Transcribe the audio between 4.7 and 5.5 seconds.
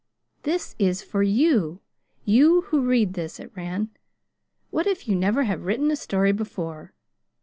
"What if you never